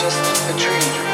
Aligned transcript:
just 0.00 0.48
a 0.48 0.56
dream. 0.56 1.09